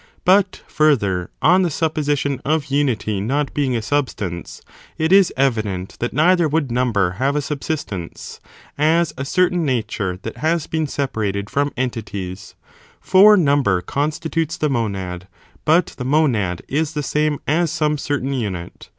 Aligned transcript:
But, 0.25 0.63
further, 0.65 1.29
on 1.43 1.61
the 1.61 1.69
supposition 1.69 2.41
of 2.43 2.63
imity 2.69 3.21
not 3.21 3.53
being 3.53 3.75
a 3.75 3.83
substance, 3.83 4.63
it 4.97 5.11
is 5.13 5.31
evident 5.37 5.97
that 5.99 6.11
neither 6.11 6.47
would 6.47 6.71
number 6.71 7.11
have 7.21 7.35
a 7.35 7.39
subsistence, 7.43 8.39
as 8.79 9.13
a 9.15 9.23
certain 9.23 9.63
nature 9.63 10.17
that 10.23 10.37
has 10.37 10.65
been 10.65 10.87
separated 10.87 11.51
from 11.51 11.71
entities, 11.77 12.55
for 12.99 13.37
number 13.37 13.79
constitutes 13.83 14.57
the 14.57 14.69
monad; 14.71 15.27
but 15.65 15.93
the 15.99 16.03
monad 16.03 16.63
is 16.67 16.93
the 16.93 17.03
same 17.03 17.37
as 17.45 17.69
some 17.69 17.99
certain 17.99 18.33
unit. 18.33 18.89